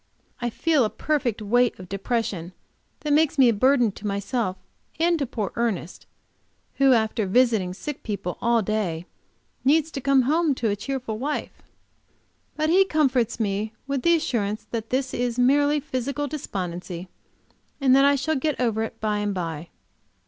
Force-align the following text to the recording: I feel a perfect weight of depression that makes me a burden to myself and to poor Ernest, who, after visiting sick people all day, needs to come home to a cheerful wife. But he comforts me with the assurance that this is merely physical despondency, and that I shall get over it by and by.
I 0.41 0.49
feel 0.49 0.83
a 0.83 0.89
perfect 0.89 1.43
weight 1.43 1.77
of 1.77 1.87
depression 1.87 2.53
that 3.01 3.13
makes 3.13 3.37
me 3.37 3.49
a 3.49 3.53
burden 3.53 3.91
to 3.91 4.07
myself 4.07 4.57
and 4.99 5.19
to 5.19 5.27
poor 5.27 5.51
Ernest, 5.55 6.07
who, 6.77 6.93
after 6.93 7.27
visiting 7.27 7.71
sick 7.71 8.01
people 8.01 8.39
all 8.41 8.63
day, 8.63 9.05
needs 9.63 9.91
to 9.91 10.01
come 10.01 10.23
home 10.23 10.55
to 10.55 10.69
a 10.71 10.75
cheerful 10.75 11.19
wife. 11.19 11.61
But 12.55 12.71
he 12.71 12.83
comforts 12.83 13.39
me 13.39 13.73
with 13.85 14.01
the 14.01 14.15
assurance 14.15 14.65
that 14.71 14.89
this 14.89 15.13
is 15.13 15.37
merely 15.37 15.79
physical 15.79 16.25
despondency, 16.27 17.07
and 17.79 17.95
that 17.95 18.03
I 18.03 18.15
shall 18.15 18.35
get 18.35 18.59
over 18.59 18.81
it 18.81 18.99
by 18.99 19.19
and 19.19 19.35
by. 19.35 19.69